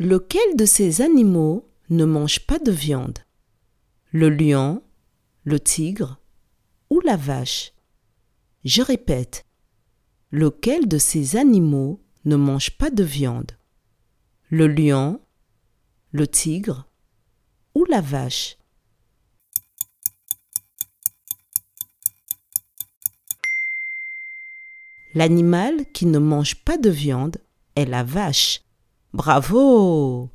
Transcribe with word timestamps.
Lequel 0.00 0.56
de 0.56 0.64
ces 0.64 1.02
animaux 1.02 1.70
ne 1.88 2.04
mange 2.04 2.44
pas 2.46 2.58
de 2.58 2.72
viande? 2.72 3.20
Le 4.10 4.28
lion, 4.28 4.82
le 5.44 5.60
tigre 5.60 6.18
ou 6.90 6.98
la 6.98 7.16
vache? 7.16 7.72
Je 8.64 8.82
répète. 8.82 9.46
Lequel 10.32 10.88
de 10.88 10.98
ces 10.98 11.36
animaux 11.36 12.02
ne 12.24 12.34
mange 12.34 12.76
pas 12.76 12.90
de 12.90 13.04
viande? 13.04 13.52
Le 14.48 14.66
lion, 14.66 15.20
le 16.10 16.26
tigre 16.26 16.88
ou 17.76 17.84
la 17.84 18.00
vache? 18.00 18.58
L'animal 25.14 25.86
qui 25.92 26.06
ne 26.06 26.18
mange 26.18 26.64
pas 26.64 26.78
de 26.78 26.90
viande 26.90 27.36
est 27.76 27.84
la 27.84 28.02
vache. 28.02 28.63
Bravo 29.14 30.33